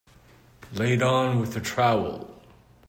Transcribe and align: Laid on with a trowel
Laid 0.73 1.03
on 1.03 1.39
with 1.39 1.55
a 1.55 1.61
trowel 1.61 2.41